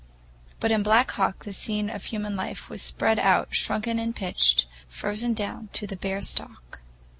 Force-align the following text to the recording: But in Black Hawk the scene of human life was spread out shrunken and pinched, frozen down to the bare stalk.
But 0.59 0.71
in 0.71 0.81
Black 0.81 1.11
Hawk 1.11 1.45
the 1.45 1.53
scene 1.53 1.87
of 1.87 2.05
human 2.05 2.35
life 2.35 2.71
was 2.71 2.81
spread 2.81 3.19
out 3.19 3.49
shrunken 3.53 3.99
and 3.99 4.15
pinched, 4.15 4.65
frozen 4.89 5.35
down 5.35 5.69
to 5.73 5.85
the 5.85 5.95
bare 5.95 6.21
stalk. 6.21 6.79